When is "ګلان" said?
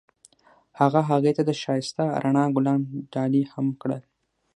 2.55-2.81